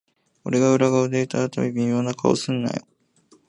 [0.45, 2.87] 俺が裏声で歌うたび、微妙な顔すんなよ